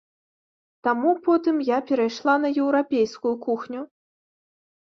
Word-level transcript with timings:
Таму 0.87 1.11
потым 1.27 1.55
я 1.67 1.77
перайшла 1.91 2.35
на 2.47 2.51
еўрапейскую 2.63 3.35
кухню. 3.45 3.81